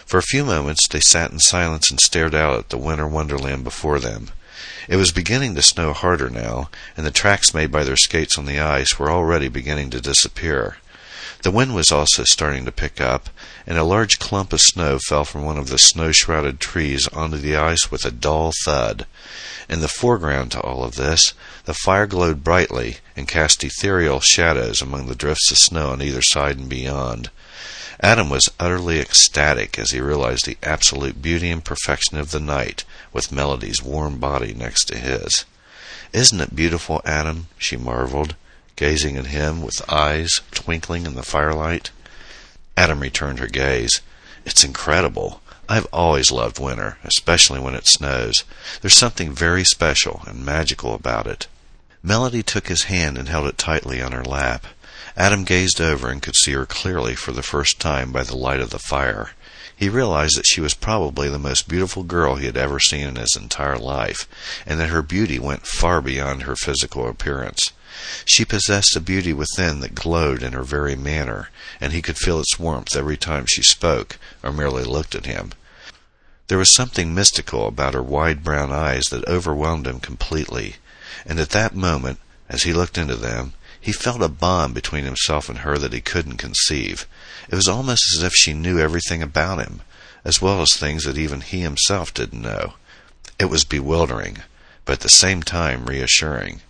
For 0.06 0.18
a 0.18 0.24
few 0.24 0.44
moments 0.44 0.88
they 0.88 1.00
sat 1.00 1.32
in 1.32 1.40
silence 1.40 1.90
and 1.90 2.00
stared 2.00 2.36
out 2.36 2.60
at 2.60 2.70
the 2.70 2.78
winter 2.78 3.08
wonderland 3.08 3.64
before 3.64 4.00
them. 4.00 4.32
It 4.88 4.98
was 4.98 5.12
beginning 5.12 5.56
to 5.56 5.62
snow 5.62 5.94
harder 5.94 6.30
now, 6.30 6.70
and 6.98 7.06
the 7.06 7.12
tracks 7.12 7.54
made 7.54 7.72
by 7.72 7.84
their 7.84 7.96
skates 7.96 8.38
on 8.38 8.46
the 8.46 8.60
ice 8.60 9.00
were 9.00 9.12
already 9.12 9.48
beginning 9.48 9.90
to 9.92 10.02
disappear. 10.02 10.78
The 11.42 11.52
wind 11.52 11.74
was 11.74 11.92
also 11.92 12.26
starting 12.26 12.66
to 12.66 12.72
pick 12.72 13.00
up, 13.00 13.30
and 13.66 13.78
a 13.78 13.86
large 13.86 14.20
clump 14.20 14.52
of 14.52 14.60
snow 14.60 15.00
fell 15.08 15.24
from 15.24 15.44
one 15.44 15.58
of 15.58 15.70
the 15.70 15.78
snow-shrouded 15.78 16.60
trees 16.60 17.08
onto 17.14 17.38
the 17.38 17.56
ice 17.56 17.90
with 17.90 18.04
a 18.04 18.12
dull 18.12 18.52
thud. 18.66 19.06
In 19.70 19.80
the 19.80 19.88
foreground 19.88 20.52
to 20.52 20.60
all 20.60 20.84
of 20.84 20.96
this, 20.96 21.34
the 21.64 21.74
fire 21.74 22.08
glowed 22.08 22.44
brightly 22.44 22.98
and 23.16 23.28
cast 23.28 23.64
ethereal 23.64 24.20
shadows 24.20 24.82
among 24.82 25.08
the 25.08 25.16
drifts 25.16 25.50
of 25.52 25.58
snow 25.58 25.92
on 25.92 26.02
either 26.02 26.22
side 26.22 26.58
and 26.58 26.68
beyond. 26.68 27.30
Adam 28.02 28.30
was 28.30 28.50
utterly 28.60 29.00
ecstatic 29.00 29.78
as 29.78 29.92
he 29.92 30.00
realized 30.00 30.46
the 30.46 30.58
absolute 30.64 31.22
beauty 31.22 31.50
and 31.50 31.66
perfection 31.66 32.18
of 32.18 32.32
the 32.32 32.40
night 32.40 32.86
with 33.12 33.32
Melody's 33.32 33.84
warm 33.84 34.20
body 34.20 34.54
next 34.54 34.86
to 34.86 34.98
his. 34.98 35.46
Isn't 36.14 36.42
it 36.42 36.56
beautiful, 36.56 37.02
Adam? 37.06 37.48
she 37.58 37.76
marveled 37.76 38.36
gazing 38.80 39.18
at 39.18 39.26
him 39.26 39.62
with 39.62 39.84
eyes 39.92 40.40
twinkling 40.52 41.06
in 41.06 41.14
the 41.14 41.22
firelight. 41.22 41.92
Adam 42.78 43.02
returned 43.02 43.40
her 43.40 43.48
gaze. 43.48 44.00
It's 44.46 44.64
incredible. 44.64 45.42
I've 45.68 45.88
always 45.92 46.32
loved 46.32 46.60
winter, 46.60 46.98
especially 47.04 47.60
when 47.60 47.76
it 47.76 47.88
snows. 47.88 48.46
There's 48.80 48.96
something 48.96 49.34
very 49.34 49.66
special 49.66 50.22
and 50.26 50.46
magical 50.46 50.94
about 50.94 51.28
it. 51.28 51.48
Melody 52.02 52.44
took 52.44 52.68
his 52.68 52.84
hand 52.84 53.18
and 53.18 53.28
held 53.28 53.48
it 53.48 53.58
tightly 53.58 54.02
on 54.02 54.14
her 54.14 54.24
lap. 54.24 54.66
Adam 55.18 55.44
gazed 55.44 55.82
over 55.82 56.10
and 56.10 56.22
could 56.22 56.36
see 56.36 56.54
her 56.54 56.66
clearly 56.66 57.14
for 57.14 57.34
the 57.34 57.44
first 57.44 57.80
time 57.80 58.14
by 58.14 58.24
the 58.24 58.38
light 58.38 58.62
of 58.62 58.70
the 58.70 58.80
fire. 58.80 59.32
He 59.76 59.90
realized 59.90 60.38
that 60.38 60.48
she 60.48 60.62
was 60.62 60.74
probably 60.74 61.30
the 61.30 61.38
most 61.38 61.68
beautiful 61.68 62.04
girl 62.04 62.36
he 62.36 62.46
had 62.46 62.56
ever 62.56 62.80
seen 62.80 63.08
in 63.08 63.16
his 63.16 63.36
entire 63.36 63.78
life, 63.78 64.28
and 64.66 64.80
that 64.80 64.90
her 64.90 65.02
beauty 65.02 65.40
went 65.40 65.68
far 65.68 66.02
beyond 66.02 66.44
her 66.44 66.56
physical 66.56 67.08
appearance. 67.08 67.74
She 68.24 68.46
possessed 68.46 68.96
a 68.96 69.02
beauty 69.02 69.34
within 69.34 69.82
that 69.82 69.96
glowed 69.96 70.42
in 70.42 70.54
her 70.54 70.64
very 70.64 70.96
manner, 70.96 71.50
and 71.82 71.92
he 71.92 72.02
could 72.02 72.18
feel 72.18 72.40
its 72.40 72.58
warmth 72.58 72.96
every 72.96 73.18
time 73.18 73.46
she 73.46 73.62
spoke 73.62 74.18
or 74.42 74.54
merely 74.54 74.86
looked 74.86 75.16
at 75.16 75.26
him. 75.26 75.52
There 76.48 76.58
was 76.58 76.74
something 76.74 77.14
mystical 77.14 77.68
about 77.68 77.94
her 77.94 78.02
wide 78.02 78.44
brown 78.44 78.72
eyes 78.72 79.06
that 79.10 79.28
overwhelmed 79.28 79.86
him 79.86 80.00
completely, 80.00 80.78
and 81.26 81.40
at 81.40 81.50
that 81.52 81.76
moment, 81.76 82.20
as 82.50 82.64
he 82.64 82.74
looked 82.74 82.98
into 82.98 83.16
them, 83.16 83.54
he 83.80 83.92
felt 83.92 84.22
a 84.22 84.28
bond 84.28 84.74
between 84.74 85.06
himself 85.06 85.50
and 85.50 85.60
her 85.60 85.78
that 85.78 85.94
he 85.94 86.02
couldn't 86.02 86.38
conceive. 86.38 87.08
It 87.50 87.56
was 87.56 87.68
almost 87.68 88.04
as 88.16 88.24
if 88.24 88.34
she 88.34 88.54
knew 88.54 88.80
everything 88.80 89.24
about 89.24 89.60
him, 89.60 89.82
as 90.26 90.42
well 90.42 90.62
as 90.62 90.74
things 90.74 91.06
that 91.06 91.18
even 91.18 91.42
he 91.42 91.62
himself 91.62 92.14
didn't 92.14 92.42
know. 92.42 92.74
It 93.40 93.46
was 93.46 93.64
bewildering, 93.64 94.40
but 94.86 94.94
at 94.94 95.00
the 95.00 95.10
same 95.10 95.44
time 95.44 95.86
reassuring. 95.86 96.62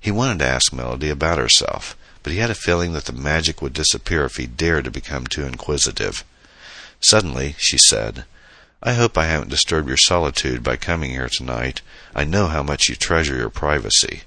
He 0.00 0.10
wanted 0.10 0.38
to 0.38 0.46
ask 0.46 0.72
Melody 0.72 1.10
about 1.10 1.38
herself, 1.38 1.96
but 2.22 2.32
he 2.32 2.38
had 2.38 2.50
a 2.50 2.54
feeling 2.54 2.92
that 2.92 3.06
the 3.06 3.12
magic 3.12 3.60
would 3.60 3.72
disappear 3.72 4.24
if 4.24 4.36
he 4.36 4.46
dared 4.46 4.84
to 4.84 4.90
become 4.90 5.26
too 5.26 5.44
inquisitive. 5.44 6.24
Suddenly, 7.00 7.56
she 7.58 7.78
said, 7.78 8.24
I 8.84 8.94
hope 8.94 9.16
I 9.16 9.26
haven't 9.26 9.50
disturbed 9.50 9.86
your 9.86 9.96
solitude 9.96 10.64
by 10.64 10.76
coming 10.76 11.12
here 11.12 11.28
tonight. 11.28 11.82
I 12.16 12.24
know 12.24 12.48
how 12.48 12.64
much 12.64 12.88
you 12.88 12.96
treasure 12.96 13.36
your 13.36 13.48
privacy. 13.48 14.22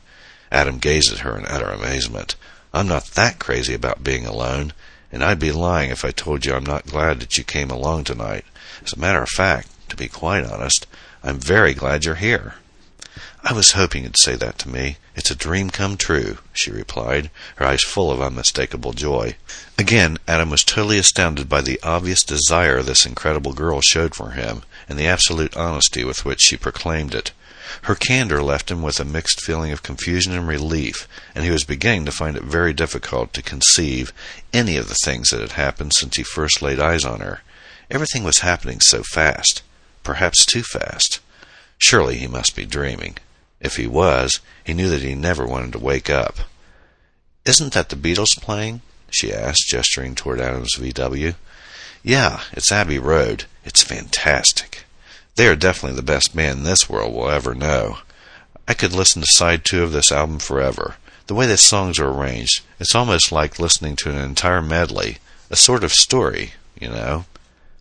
Adam 0.50 0.78
gazed 0.78 1.12
at 1.12 1.20
her 1.20 1.38
in 1.38 1.46
utter 1.46 1.68
amazement. 1.68 2.38
I'm 2.74 2.88
not 2.88 3.08
that 3.16 3.38
crazy 3.38 3.74
about 3.74 4.04
being 4.04 4.26
alone, 4.26 4.72
and 5.12 5.26
I'd 5.26 5.40
be 5.40 5.52
lying 5.52 5.92
if 5.92 6.06
I 6.06 6.12
told 6.12 6.46
you 6.46 6.54
I'm 6.54 6.66
not 6.66 6.86
glad 6.86 7.20
that 7.20 7.38
you 7.38 7.44
came 7.44 7.70
along 7.70 8.06
tonight. 8.06 8.46
As 8.82 8.94
a 8.94 9.00
matter 9.00 9.22
of 9.22 9.30
fact, 9.30 9.68
to 9.90 9.98
be 9.98 10.08
quite 10.08 10.46
honest, 10.46 10.88
I'm 11.22 11.38
very 11.38 11.74
glad 11.74 12.06
you're 12.06 12.16
here. 12.16 12.56
I 13.48 13.54
was 13.54 13.74
hoping 13.74 14.02
you'd 14.02 14.18
say 14.18 14.36
that 14.38 14.58
to 14.60 14.70
me. 14.70 14.98
It's 15.16 15.30
a 15.30 15.36
dream 15.36 15.70
come 15.70 15.98
true, 15.98 16.40
she 16.52 16.72
replied, 16.72 17.30
her 17.58 17.66
eyes 17.68 17.84
full 17.84 18.12
of 18.12 18.20
unmistakable 18.20 18.92
joy. 18.92 19.36
Again, 19.78 20.18
Adam 20.28 20.50
was 20.50 20.64
totally 20.64 20.98
astounded 20.98 21.48
by 21.48 21.62
the 21.62 21.80
obvious 21.84 22.24
desire 22.24 22.82
this 22.82 23.06
incredible 23.06 23.54
girl 23.54 23.82
showed 23.82 24.16
for 24.16 24.32
him, 24.32 24.64
and 24.90 24.98
the 24.98 25.06
absolute 25.06 25.56
honesty 25.56 26.04
with 26.04 26.26
which 26.26 26.42
she 26.42 26.58
proclaimed 26.58 27.14
it. 27.14 27.34
Her 27.84 27.94
candor 27.94 28.42
left 28.42 28.72
him 28.72 28.82
with 28.82 29.00
a 29.00 29.06
mixed 29.06 29.42
feeling 29.42 29.72
of 29.72 29.84
confusion 29.84 30.34
and 30.34 30.48
relief, 30.48 31.08
and 31.36 31.46
he 31.46 31.52
was 31.52 31.64
beginning 31.64 32.06
to 32.06 32.12
find 32.12 32.36
it 32.36 32.44
very 32.44 32.74
difficult 32.74 33.32
to 33.34 33.44
conceive 33.44 34.12
any 34.54 34.76
of 34.76 34.90
the 34.90 34.98
things 35.06 35.30
that 35.30 35.42
had 35.42 35.52
happened 35.52 35.94
since 35.94 36.18
he 36.18 36.24
first 36.24 36.64
laid 36.64 36.80
eyes 36.80 37.06
on 37.06 37.20
her. 37.20 37.44
Everything 37.92 38.24
was 38.24 38.40
happening 38.40 38.80
so 38.82 39.04
fast, 39.04 39.62
perhaps 40.04 40.48
too 40.48 40.64
fast. 40.64 41.20
Surely 41.78 42.18
he 42.18 42.26
must 42.26 42.56
be 42.56 42.66
dreaming. 42.66 43.18
If 43.66 43.78
he 43.78 43.88
was, 43.88 44.42
he 44.64 44.76
knew 44.76 44.90
that 44.90 45.02
he 45.02 45.16
never 45.16 45.44
wanted 45.44 45.72
to 45.72 45.80
wake 45.80 46.08
up. 46.08 46.38
Isn't 47.46 47.74
that 47.74 47.90
the 47.90 47.96
Beatles 47.96 48.40
playing? 48.40 48.82
she 49.10 49.34
asked, 49.34 49.68
gesturing 49.68 50.14
toward 50.14 50.40
Adams 50.40 50.76
VW. 50.76 51.34
Yeah, 52.04 52.42
it's 52.52 52.72
Abbey 52.72 53.00
Road. 53.00 53.46
It's 53.64 53.82
fantastic. 53.82 54.84
They 55.34 55.48
are 55.48 55.56
definitely 55.56 55.96
the 55.96 56.04
best 56.04 56.36
band 56.36 56.64
this 56.64 56.88
world 56.88 57.12
will 57.12 57.32
ever 57.32 57.56
know. 57.56 57.98
I 58.68 58.76
could 58.76 58.94
listen 58.94 59.24
to 59.24 59.28
side 59.32 59.66
two 59.66 59.82
of 59.82 59.92
this 59.92 60.12
album 60.12 60.38
forever. 60.38 60.98
The 61.26 61.34
way 61.34 61.48
the 61.48 61.58
songs 61.58 61.98
are 61.98 62.08
arranged, 62.08 62.62
it's 62.80 62.94
almost 62.94 63.32
like 63.32 63.58
listening 63.58 63.96
to 63.96 64.12
an 64.12 64.18
entire 64.18 64.62
medley, 64.62 65.18
a 65.50 65.56
sort 65.56 65.84
of 65.84 65.92
story, 65.92 66.52
you 66.80 66.90
know. 66.90 67.26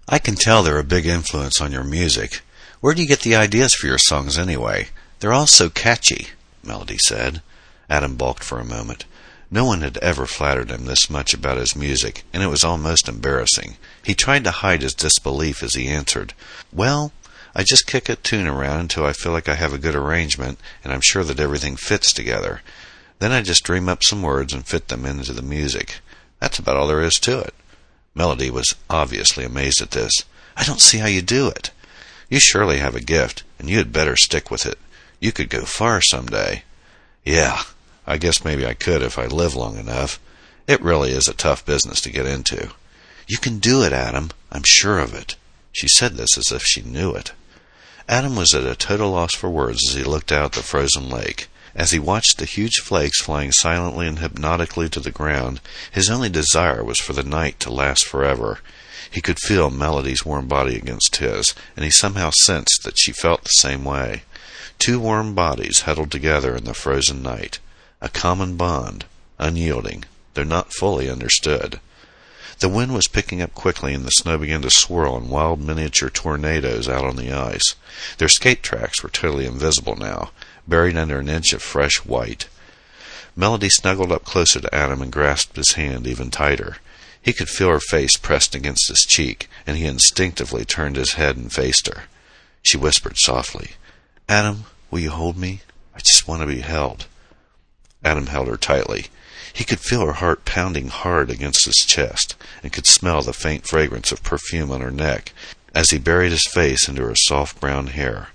I 0.09 0.19
can 0.19 0.35
tell 0.35 0.63
they're 0.63 0.79
a 0.79 0.85
big 0.85 1.05
influence 1.05 1.61
on 1.61 1.73
your 1.73 1.85
music. 1.85 2.41
Where 2.81 2.95
do 2.95 3.03
you 3.03 3.09
get 3.09 3.21
the 3.21 3.37
ideas 3.37 3.75
for 3.75 3.87
your 3.87 3.99
songs 3.99 4.39
anyway? 4.39 4.89
They're 5.25 5.33
all 5.33 5.47
so 5.47 5.71
catchy, 5.71 6.27
Melody 6.63 6.99
said. 6.99 7.41
Adam 7.89 8.15
balked 8.15 8.45
for 8.45 8.61
a 8.61 8.65
moment. 8.65 9.07
No 9.51 9.65
one 9.65 9.81
had 9.81 9.97
ever 10.03 10.27
flattered 10.27 10.71
him 10.71 10.85
this 10.85 11.09
much 11.09 11.33
about 11.33 11.57
his 11.57 11.75
music, 11.75 12.25
and 12.35 12.43
it 12.43 12.49
was 12.49 12.63
almost 12.63 13.09
embarrassing. 13.09 13.79
He 14.03 14.15
tried 14.15 14.45
to 14.45 14.51
hide 14.51 14.83
his 14.83 14.93
disbelief 14.93 15.63
as 15.63 15.77
he 15.77 15.89
answered, 15.89 16.35
Well, 16.71 17.11
I 17.55 17.63
just 17.63 17.87
kick 17.87 18.11
a 18.11 18.17
tune 18.17 18.47
around 18.47 18.81
until 18.81 19.07
I 19.07 19.15
feel 19.15 19.33
like 19.33 19.49
I 19.49 19.55
have 19.55 19.73
a 19.73 19.79
good 19.79 19.95
arrangement, 19.95 20.59
and 20.85 20.93
I'm 20.93 21.01
sure 21.01 21.25
that 21.25 21.41
everything 21.41 21.77
fits 21.77 22.13
together. 22.13 22.61
Then 23.19 23.33
I 23.33 23.41
just 23.41 23.65
dream 23.65 23.89
up 23.89 24.05
some 24.05 24.21
words 24.21 24.53
and 24.53 24.67
fit 24.67 24.89
them 24.89 25.07
into 25.07 25.33
the 25.33 25.41
music. 25.41 26.01
That's 26.39 26.59
about 26.59 26.77
all 26.77 26.87
there 26.87 27.01
is 27.01 27.15
to 27.21 27.39
it. 27.39 27.55
Melody 28.15 28.51
was 28.51 28.75
obviously 28.91 29.47
amazed 29.47 29.81
at 29.81 29.93
this. 29.93 30.13
I 30.55 30.65
don't 30.65 30.83
see 30.83 30.99
how 30.99 31.07
you 31.07 31.23
do 31.23 31.49
it. 31.49 31.71
You 32.29 32.41
surely 32.41 32.81
have 32.81 32.95
a 32.95 33.01
gift, 33.01 33.43
and 33.59 33.71
you 33.71 33.79
had 33.79 33.91
better 33.91 34.17
stick 34.17 34.51
with 34.51 34.67
it. 34.67 34.79
You 35.21 35.33
could 35.33 35.49
go 35.49 35.65
far 35.65 36.01
some 36.01 36.27
day. 36.27 36.63
Yeah, 37.25 37.63
I 38.07 38.19
guess 38.19 38.45
maybe 38.45 38.67
I 38.67 38.75
could 38.75 39.03
if 39.03 39.19
I 39.19 39.27
live 39.27 39.55
long 39.55 39.79
enough. 39.79 40.21
It 40.67 40.81
really 40.81 41.13
is 41.13 41.29
a 41.29 41.35
tough 41.35 41.65
business 41.65 42.01
to 42.03 42.13
get 42.13 42.27
into. 42.27 42.71
You 43.27 43.39
can 43.39 43.59
do 43.59 43.83
it, 43.83 43.93
Adam. 43.93 44.31
I'm 44.53 44.65
sure 44.65 44.99
of 44.99 45.15
it. 45.15 45.37
She 45.73 45.89
said 45.89 46.17
this 46.17 46.37
as 46.37 46.53
if 46.53 46.63
she 46.65 46.83
knew 46.83 47.15
it. 47.15 47.33
Adam 48.09 48.37
was 48.37 48.55
at 48.55 48.65
a 48.65 48.77
total 48.77 49.11
loss 49.11 49.35
for 49.35 49.49
words 49.49 49.81
as 49.89 49.95
he 49.95 50.05
looked 50.05 50.31
out 50.31 50.45
at 50.45 50.53
the 50.53 50.63
frozen 50.63 51.09
lake. 51.09 51.49
As 51.75 51.91
he 51.91 51.99
watched 51.99 52.39
the 52.39 52.45
huge 52.45 52.77
flakes 52.77 53.21
flying 53.21 53.51
silently 53.51 54.07
and 54.07 54.19
hypnotically 54.19 54.89
to 54.91 55.01
the 55.01 55.11
ground, 55.11 55.61
his 55.91 56.09
only 56.09 56.29
desire 56.29 56.85
was 56.85 57.01
for 57.01 57.15
the 57.15 57.25
night 57.25 57.59
to 57.61 57.73
last 57.73 58.05
forever. 58.05 58.61
He 59.11 59.21
could 59.21 59.39
feel 59.39 59.71
Melody's 59.71 60.25
warm 60.25 60.47
body 60.47 60.77
against 60.77 61.17
his, 61.17 61.55
and 61.77 61.85
he 61.85 61.91
somehow 61.91 62.31
sensed 62.45 62.83
that 62.85 62.99
she 62.99 63.13
felt 63.13 63.45
the 63.45 63.51
same 63.51 63.85
way. 63.85 64.23
Two 64.79 65.01
warm 65.01 65.35
bodies 65.35 65.83
huddled 65.83 66.11
together 66.11 66.57
in 66.57 66.65
the 66.65 66.75
frozen 66.75 67.23
night. 67.23 67.59
A 68.01 68.09
common 68.09 68.57
bond, 68.57 69.07
unyielding, 69.39 70.05
though 70.35 70.45
not 70.45 70.75
fully 70.75 71.09
understood. 71.09 71.81
The 72.61 72.69
wind 72.69 72.95
was 72.95 73.09
picking 73.09 73.43
up 73.43 73.55
quickly, 73.55 73.95
and 73.95 74.05
the 74.05 74.11
snow 74.11 74.39
began 74.39 74.63
to 74.63 74.71
swirl 74.71 75.17
in 75.17 75.29
wild 75.29 75.61
miniature 75.61 76.11
tornadoes 76.11 76.89
out 76.89 77.05
on 77.05 77.17
the 77.17 77.33
ice. 77.33 77.75
Their 78.19 78.29
skate 78.29 78.63
tracks 78.63 79.03
were 79.03 79.09
totally 79.09 79.47
invisible 79.47 79.97
now, 79.97 80.31
buried 80.69 80.97
under 80.97 81.19
an 81.19 81.29
inch 81.29 81.53
of 81.53 81.63
fresh 81.63 82.05
white. 82.05 82.47
Melody 83.37 83.69
snuggled 83.69 84.13
up 84.13 84.25
closer 84.25 84.61
to 84.61 84.75
Adam 84.75 85.03
and 85.03 85.13
grasped 85.13 85.57
his 85.57 85.73
hand 85.73 86.07
even 86.07 86.31
tighter. 86.31 86.79
He 87.21 87.33
could 87.33 87.49
feel 87.49 87.71
her 87.71 87.81
face 87.81 88.17
pressed 88.17 88.55
against 88.55 88.89
his 88.89 89.01
cheek, 89.01 89.49
and 89.67 89.77
he 89.77 89.87
instinctively 89.87 90.65
turned 90.65 90.97
his 90.97 91.15
head 91.15 91.37
and 91.37 91.53
faced 91.53 91.87
her. 91.89 92.05
She 92.63 92.77
whispered 92.77 93.19
softly, 93.19 93.73
Adam, 94.29 94.65
will 94.91 95.01
you 95.01 95.11
hold 95.11 95.37
me? 95.37 95.61
I 95.95 95.99
just 95.99 96.27
want 96.27 96.41
to 96.41 96.47
be 96.47 96.61
held. 96.61 97.07
Adam 98.05 98.27
held 98.27 98.49
her 98.49 98.57
tightly. 98.57 99.07
He 99.53 99.65
could 99.65 99.81
feel 99.81 100.05
her 100.05 100.15
heart 100.15 100.45
pounding 100.45 100.89
hard 100.89 101.31
against 101.31 101.67
his 101.67 101.77
chest, 101.87 102.35
and 102.63 102.73
could 102.73 102.87
smell 102.87 103.23
the 103.23 103.33
faint 103.33 103.67
fragrance 103.67 104.11
of 104.13 104.23
perfume 104.23 104.71
on 104.71 104.81
her 104.81 104.91
neck 104.91 105.33
as 105.75 105.91
he 105.91 105.99
buried 105.99 106.33
his 106.33 106.47
face 106.53 106.89
into 106.89 107.03
her 107.03 107.15
soft 107.15 107.61
brown 107.61 107.89
hair. 107.89 108.29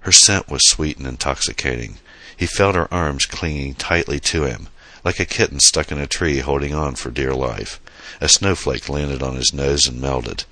Her 0.00 0.12
scent 0.12 0.48
was 0.48 0.62
sweet 0.68 0.98
and 0.98 1.06
intoxicating. 1.06 1.98
He 2.36 2.46
felt 2.46 2.74
her 2.74 2.92
arms 2.92 3.26
clinging 3.26 3.74
tightly 3.74 4.20
to 4.20 4.44
him, 4.44 4.68
like 5.04 5.20
a 5.20 5.24
kitten 5.24 5.60
stuck 5.60 5.92
in 5.92 5.98
a 5.98 6.06
tree 6.06 6.38
holding 6.40 6.74
on 6.74 6.94
for 6.94 7.10
dear 7.10 7.34
life. 7.34 7.80
A 8.20 8.28
snowflake 8.28 8.88
landed 8.88 9.22
on 9.22 9.36
his 9.36 9.52
nose 9.52 9.86
and 9.86 10.00
melted. 10.00 10.44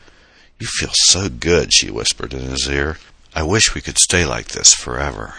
You 0.58 0.66
feel 0.66 0.92
so 0.92 1.28
good, 1.28 1.72
she 1.72 1.90
whispered 1.90 2.32
in 2.32 2.40
his 2.40 2.68
ear. 2.68 2.98
I 3.36 3.42
wish 3.42 3.74
we 3.74 3.80
could 3.80 3.98
stay 3.98 4.24
like 4.24 4.48
this 4.48 4.74
forever. 4.74 5.34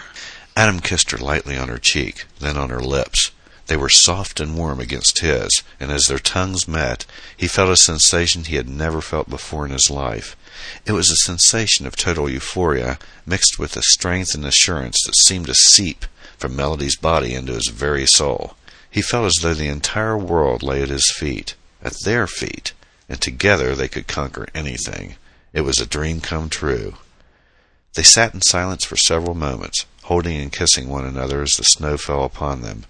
Adam 0.54 0.80
kissed 0.80 1.12
her 1.12 1.18
lightly 1.18 1.56
on 1.56 1.68
her 1.68 1.78
cheek, 1.78 2.26
then 2.40 2.58
on 2.58 2.68
her 2.68 2.80
lips. 2.80 3.30
They 3.68 3.76
were 3.76 3.88
soft 3.88 4.38
and 4.38 4.54
warm 4.54 4.80
against 4.80 5.20
his, 5.20 5.62
and 5.80 5.90
as 5.90 6.04
their 6.04 6.18
tongues 6.18 6.68
met, 6.68 7.06
he 7.34 7.48
felt 7.48 7.70
a 7.70 7.76
sensation 7.76 8.44
he 8.44 8.56
had 8.56 8.68
never 8.68 9.00
felt 9.00 9.30
before 9.30 9.64
in 9.64 9.72
his 9.72 9.88
life. 9.88 10.36
It 10.84 10.92
was 10.92 11.10
a 11.10 11.16
sensation 11.16 11.86
of 11.86 11.96
total 11.96 12.28
euphoria, 12.28 12.98
mixed 13.24 13.58
with 13.58 13.76
a 13.78 13.82
strength 13.82 14.34
and 14.34 14.44
assurance 14.44 15.02
that 15.06 15.16
seemed 15.16 15.46
to 15.46 15.54
seep 15.54 16.04
from 16.36 16.54
Melody's 16.54 16.96
body 16.96 17.34
into 17.34 17.54
his 17.54 17.68
very 17.68 18.06
soul. 18.06 18.56
He 18.90 19.00
felt 19.00 19.24
as 19.24 19.42
though 19.42 19.54
the 19.54 19.68
entire 19.68 20.18
world 20.18 20.62
lay 20.62 20.82
at 20.82 20.90
his 20.90 21.10
feet, 21.16 21.54
at 21.82 21.94
their 22.04 22.26
feet, 22.26 22.74
and 23.08 23.22
together 23.22 23.74
they 23.74 23.88
could 23.88 24.06
conquer 24.06 24.46
anything. 24.54 25.16
It 25.54 25.62
was 25.62 25.80
a 25.80 25.86
dream 25.86 26.20
come 26.20 26.50
true. 26.50 26.96
They 27.96 28.02
sat 28.02 28.34
in 28.34 28.42
silence 28.42 28.84
for 28.84 28.98
several 28.98 29.34
moments, 29.34 29.86
holding 30.02 30.36
and 30.36 30.52
kissing 30.52 30.90
one 30.90 31.06
another 31.06 31.40
as 31.40 31.52
the 31.52 31.64
snow 31.64 31.96
fell 31.96 32.24
upon 32.24 32.60
them. 32.60 32.84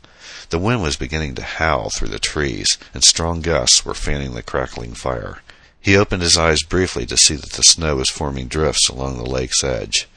The 0.50 0.58
wind 0.58 0.82
was 0.82 0.96
beginning 0.96 1.36
to 1.36 1.44
howl 1.44 1.90
through 1.90 2.08
the 2.08 2.18
trees, 2.18 2.76
and 2.92 3.04
strong 3.04 3.40
gusts 3.40 3.84
were 3.84 3.94
fanning 3.94 4.34
the 4.34 4.42
crackling 4.42 4.94
fire. 4.94 5.42
He 5.80 5.96
opened 5.96 6.22
his 6.22 6.36
eyes 6.36 6.64
briefly 6.64 7.06
to 7.06 7.16
see 7.16 7.36
that 7.36 7.52
the 7.52 7.62
snow 7.62 7.94
was 7.94 8.10
forming 8.10 8.48
drifts 8.48 8.88
along 8.88 9.16
the 9.16 9.30
lake's 9.30 9.62
edge. 9.62 10.08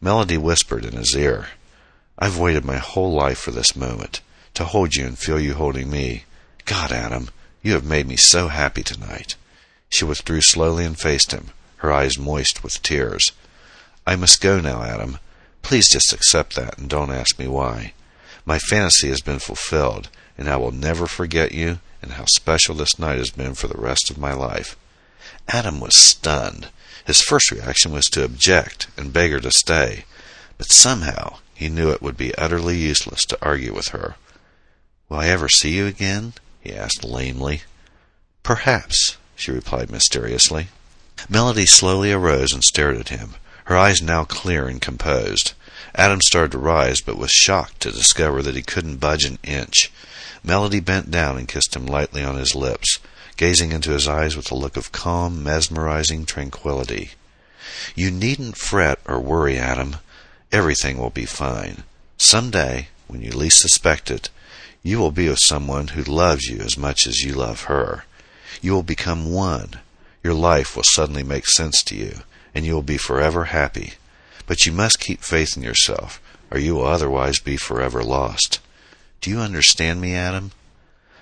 Melody 0.00 0.38
whispered 0.38 0.86
in 0.86 0.96
his 0.96 1.14
ear, 1.14 1.48
I've 2.18 2.38
waited 2.38 2.64
my 2.64 2.78
whole 2.78 3.12
life 3.12 3.38
for 3.38 3.50
this 3.50 3.76
moment, 3.76 4.22
to 4.54 4.64
hold 4.64 4.96
you 4.96 5.04
and 5.04 5.18
feel 5.18 5.38
you 5.38 5.54
holding 5.54 5.90
me. 5.90 6.24
God, 6.64 6.90
Adam, 6.90 7.28
you 7.62 7.74
have 7.74 7.84
made 7.84 8.08
me 8.08 8.16
so 8.16 8.48
happy 8.48 8.82
tonight. 8.82 9.34
She 9.90 10.06
withdrew 10.06 10.40
slowly 10.40 10.86
and 10.86 10.98
faced 10.98 11.32
him, 11.32 11.50
her 11.76 11.92
eyes 11.92 12.18
moist 12.18 12.64
with 12.64 12.82
tears. 12.82 13.32
I 14.08 14.16
must 14.16 14.40
go 14.40 14.58
now, 14.58 14.82
Adam. 14.82 15.18
Please 15.60 15.86
just 15.86 16.14
accept 16.14 16.56
that 16.56 16.78
and 16.78 16.88
don't 16.88 17.12
ask 17.12 17.38
me 17.38 17.46
why. 17.46 17.92
My 18.46 18.58
fantasy 18.58 19.10
has 19.10 19.20
been 19.20 19.38
fulfilled, 19.38 20.08
and 20.38 20.48
I 20.48 20.56
will 20.56 20.70
never 20.70 21.06
forget 21.06 21.52
you 21.52 21.80
and 22.00 22.12
how 22.12 22.24
special 22.24 22.74
this 22.74 22.98
night 22.98 23.18
has 23.18 23.28
been 23.28 23.52
for 23.52 23.68
the 23.68 23.76
rest 23.76 24.08
of 24.08 24.16
my 24.16 24.32
life. 24.32 24.78
Adam 25.46 25.78
was 25.78 25.94
stunned. 25.94 26.70
His 27.04 27.20
first 27.20 27.50
reaction 27.50 27.92
was 27.92 28.06
to 28.06 28.24
object 28.24 28.86
and 28.96 29.12
beg 29.12 29.30
her 29.30 29.40
to 29.40 29.50
stay, 29.50 30.06
but 30.56 30.72
somehow 30.72 31.40
he 31.54 31.68
knew 31.68 31.90
it 31.90 32.00
would 32.00 32.16
be 32.16 32.34
utterly 32.36 32.78
useless 32.78 33.26
to 33.26 33.38
argue 33.42 33.74
with 33.74 33.88
her. 33.88 34.16
Will 35.10 35.18
I 35.18 35.26
ever 35.26 35.50
see 35.50 35.76
you 35.76 35.86
again? 35.86 36.32
he 36.62 36.72
asked 36.72 37.04
lamely. 37.04 37.60
Perhaps, 38.42 39.18
she 39.36 39.52
replied 39.52 39.90
mysteriously. 39.90 40.68
Melody 41.28 41.66
slowly 41.66 42.10
arose 42.10 42.54
and 42.54 42.64
stared 42.64 42.96
at 42.96 43.10
him. 43.10 43.34
Her 43.68 43.76
eyes 43.76 44.00
now 44.00 44.24
clear 44.24 44.66
and 44.66 44.80
composed. 44.80 45.52
Adam 45.94 46.22
started 46.22 46.52
to 46.52 46.58
rise, 46.58 47.02
but 47.02 47.18
was 47.18 47.30
shocked 47.30 47.80
to 47.80 47.92
discover 47.92 48.40
that 48.40 48.54
he 48.56 48.62
couldn't 48.62 48.96
budge 48.96 49.24
an 49.24 49.38
inch. 49.44 49.92
Melody 50.42 50.80
bent 50.80 51.10
down 51.10 51.36
and 51.36 51.46
kissed 51.46 51.76
him 51.76 51.84
lightly 51.84 52.24
on 52.24 52.36
his 52.36 52.54
lips, 52.54 52.98
gazing 53.36 53.72
into 53.72 53.90
his 53.90 54.08
eyes 54.08 54.38
with 54.38 54.50
a 54.50 54.54
look 54.54 54.78
of 54.78 54.90
calm, 54.90 55.42
mesmerizing 55.42 56.24
tranquillity. 56.24 57.10
You 57.94 58.10
needn't 58.10 58.56
fret 58.56 59.00
or 59.04 59.20
worry, 59.20 59.58
Adam. 59.58 59.96
Everything 60.50 60.96
will 60.96 61.10
be 61.10 61.26
fine. 61.26 61.82
Some 62.16 62.50
day, 62.50 62.88
when 63.06 63.20
you 63.20 63.32
least 63.32 63.60
suspect 63.60 64.10
it, 64.10 64.30
you 64.82 64.98
will 64.98 65.12
be 65.12 65.28
with 65.28 65.40
someone 65.42 65.88
who 65.88 66.02
loves 66.04 66.46
you 66.46 66.60
as 66.60 66.78
much 66.78 67.06
as 67.06 67.20
you 67.20 67.34
love 67.34 67.64
her. 67.64 68.04
You 68.62 68.72
will 68.72 68.82
become 68.82 69.30
one. 69.30 69.80
Your 70.24 70.32
life 70.32 70.74
will 70.74 70.84
suddenly 70.84 71.22
make 71.22 71.46
sense 71.46 71.82
to 71.82 71.94
you, 71.94 72.20
and 72.58 72.66
you 72.66 72.74
will 72.74 72.82
be 72.82 72.98
forever 72.98 73.44
happy. 73.44 73.92
But 74.48 74.66
you 74.66 74.72
must 74.72 74.98
keep 74.98 75.22
faith 75.22 75.56
in 75.56 75.62
yourself, 75.62 76.20
or 76.50 76.58
you 76.58 76.74
will 76.74 76.86
otherwise 76.86 77.38
be 77.38 77.56
forever 77.56 78.02
lost. 78.02 78.58
Do 79.20 79.30
you 79.30 79.38
understand 79.38 80.00
me, 80.00 80.16
Adam? 80.16 80.50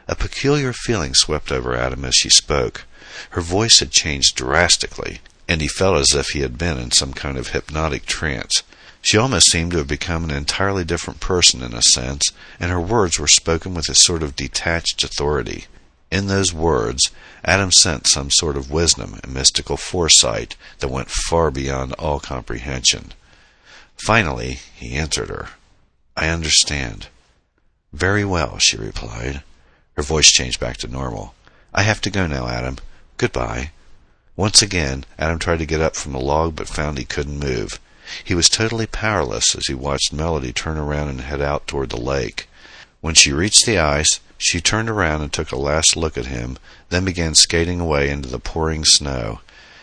A 0.08 0.14
peculiar 0.16 0.72
feeling 0.72 1.12
swept 1.12 1.52
over 1.52 1.76
Adam 1.76 2.06
as 2.06 2.14
she 2.14 2.30
spoke. 2.30 2.84
Her 3.30 3.42
voice 3.42 3.80
had 3.80 3.90
changed 3.90 4.34
drastically, 4.34 5.20
and 5.46 5.60
he 5.60 5.68
felt 5.68 5.98
as 5.98 6.14
if 6.14 6.28
he 6.28 6.40
had 6.40 6.56
been 6.56 6.78
in 6.78 6.90
some 6.90 7.12
kind 7.12 7.36
of 7.36 7.48
hypnotic 7.48 8.06
trance. 8.06 8.62
She 9.02 9.18
almost 9.18 9.50
seemed 9.50 9.72
to 9.72 9.78
have 9.78 9.86
become 9.86 10.24
an 10.24 10.30
entirely 10.30 10.84
different 10.84 11.20
person 11.20 11.62
in 11.62 11.74
a 11.74 11.82
sense, 11.82 12.32
and 12.58 12.70
her 12.70 12.80
words 12.80 13.18
were 13.18 13.28
spoken 13.28 13.74
with 13.74 13.90
a 13.90 13.94
sort 13.94 14.22
of 14.22 14.36
detached 14.36 15.04
authority. 15.04 15.66
In 16.10 16.28
those 16.28 16.52
words, 16.52 17.10
Adam 17.44 17.72
sensed 17.72 18.12
some 18.12 18.30
sort 18.30 18.56
of 18.56 18.70
wisdom 18.70 19.18
and 19.22 19.34
mystical 19.34 19.76
foresight 19.76 20.56
that 20.78 20.88
went 20.88 21.10
far 21.10 21.50
beyond 21.50 21.92
all 21.94 22.20
comprehension. 22.20 23.12
Finally, 23.96 24.60
he 24.74 24.94
answered 24.94 25.28
her. 25.28 25.50
I 26.16 26.28
understand. 26.28 27.08
Very 27.92 28.24
well, 28.24 28.58
she 28.58 28.76
replied. 28.76 29.42
Her 29.94 30.02
voice 30.02 30.30
changed 30.30 30.60
back 30.60 30.76
to 30.78 30.88
normal. 30.88 31.34
I 31.74 31.82
have 31.82 32.00
to 32.02 32.10
go 32.10 32.26
now, 32.26 32.48
Adam. 32.48 32.78
Goodbye. 33.16 33.72
Once 34.36 34.60
again, 34.60 35.04
Adam 35.18 35.38
tried 35.38 35.58
to 35.58 35.66
get 35.66 35.80
up 35.80 35.96
from 35.96 36.12
the 36.12 36.20
log 36.20 36.54
but 36.54 36.68
found 36.68 36.98
he 36.98 37.04
couldn't 37.04 37.38
move. 37.38 37.80
He 38.22 38.34
was 38.34 38.48
totally 38.48 38.86
powerless 38.86 39.56
as 39.56 39.66
he 39.66 39.74
watched 39.74 40.12
Melody 40.12 40.52
turn 40.52 40.76
around 40.78 41.08
and 41.08 41.22
head 41.22 41.40
out 41.40 41.66
toward 41.66 41.90
the 41.90 42.00
lake. 42.00 42.48
When 43.00 43.14
she 43.14 43.32
reached 43.32 43.66
the 43.66 43.78
ice, 43.78 44.20
she 44.38 44.60
turned 44.60 44.90
around 44.90 45.22
and 45.22 45.32
took 45.32 45.52
a 45.52 45.56
last 45.56 45.96
look 45.96 46.18
at 46.18 46.26
him, 46.26 46.58
then 46.90 47.04
began 47.04 47.34
skating 47.34 47.80
away 47.80 48.10
into 48.10 48.28
the 48.28 48.38
pouring 48.38 48.84
snow. 48.84 49.40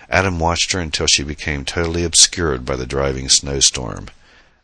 Adam 0.09 0.39
watched 0.39 0.71
her 0.73 0.79
until 0.79 1.07
she 1.07 1.23
became 1.23 1.65
totally 1.65 2.03
obscured 2.03 2.65
by 2.65 2.75
the 2.75 2.85
driving 2.85 3.29
snowstorm. 3.29 4.07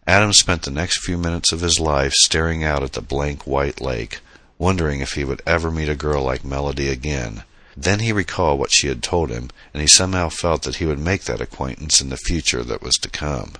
Adam 0.05 0.33
spent 0.33 0.63
the 0.63 0.71
next 0.71 1.03
few 1.03 1.17
minutes 1.17 1.51
of 1.51 1.61
his 1.61 1.79
life 1.79 2.13
staring 2.13 2.63
out 2.63 2.83
at 2.83 2.93
the 2.93 3.01
blank 3.01 3.45
white 3.45 3.79
lake, 3.79 4.19
wondering 4.57 4.99
if 4.99 5.13
he 5.13 5.23
would 5.23 5.41
ever 5.45 5.71
meet 5.71 5.89
a 5.89 5.95
girl 5.95 6.23
like 6.23 6.43
Melody 6.43 6.89
again. 6.89 7.43
Then 7.75 7.99
he 7.99 8.11
recalled 8.11 8.59
what 8.59 8.71
she 8.71 8.87
had 8.87 9.01
told 9.01 9.29
him, 9.29 9.49
and 9.73 9.81
he 9.81 9.87
somehow 9.87 10.29
felt 10.29 10.63
that 10.63 10.75
he 10.75 10.85
would 10.85 10.99
make 10.99 11.23
that 11.23 11.41
acquaintance 11.41 12.01
in 12.01 12.09
the 12.09 12.17
future 12.17 12.63
that 12.63 12.81
was 12.81 12.95
to 12.95 13.09
come. 13.09 13.53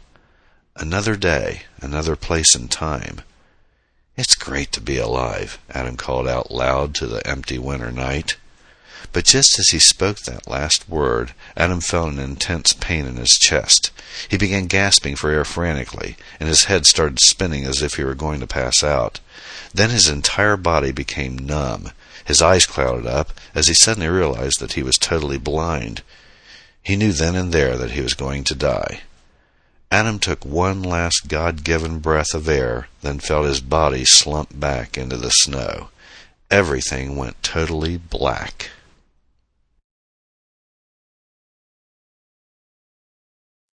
Another 0.76 1.16
day, 1.16 1.64
another 1.82 2.16
place 2.16 2.54
and 2.54 2.70
time. 2.70 3.22
It's 4.20 4.36
great 4.36 4.74
to 4.74 4.82
be 4.82 4.98
alive, 4.98 5.60
Adam 5.72 5.96
called 5.96 6.28
out 6.28 6.52
loud 6.52 6.94
to 6.96 7.08
the 7.08 7.26
empty 7.26 7.58
winter 7.58 7.90
night. 7.90 8.36
But 9.14 9.24
just 9.24 9.58
as 9.58 9.70
he 9.70 9.80
spoke 9.80 10.20
that 10.24 10.46
last 10.46 10.90
word, 10.90 11.32
Adam 11.56 11.80
felt 11.80 12.12
an 12.12 12.20
intense 12.20 12.74
pain 12.74 13.06
in 13.06 13.16
his 13.16 13.40
chest. 13.40 13.92
He 14.28 14.36
began 14.36 14.68
gasping 14.68 15.16
for 15.16 15.32
air 15.32 15.46
frantically, 15.46 16.18
and 16.38 16.50
his 16.50 16.66
head 16.66 16.86
started 16.86 17.22
spinning 17.22 17.64
as 17.64 17.82
if 17.82 17.94
he 17.94 18.04
were 18.04 18.14
going 18.14 18.42
to 18.42 18.46
pass 18.46 18.84
out. 18.84 19.22
Then 19.74 19.90
his 19.90 20.10
entire 20.10 20.58
body 20.58 20.92
became 20.92 21.38
numb. 21.38 21.94
His 22.26 22.42
eyes 22.42 22.66
clouded 22.66 23.08
up 23.08 23.32
as 23.56 23.70
he 23.70 23.74
suddenly 23.74 24.10
realized 24.10 24.60
that 24.60 24.74
he 24.74 24.84
was 24.84 24.98
totally 24.98 25.38
blind. 25.38 26.02
He 26.84 26.98
knew 26.98 27.14
then 27.14 27.38
and 27.38 27.54
there 27.54 27.78
that 27.78 27.92
he 27.92 28.02
was 28.02 28.16
going 28.16 28.44
to 28.44 28.54
die. 28.54 29.04
Adam 29.92 30.20
took 30.20 30.46
one 30.46 30.84
last 30.84 31.28
God 31.28 31.64
given 31.64 31.98
breath 31.98 32.36
of 32.36 32.48
air, 32.48 32.88
then 33.02 33.18
felt 33.20 33.46
his 33.46 33.60
body 33.60 34.06
slump 34.06 34.60
back 34.60 34.98
into 34.98 35.18
the 35.18 35.32
snow. 35.32 35.90
Everything 36.52 37.16
went 37.16 37.42
totally 37.42 37.98
black. 37.98 38.70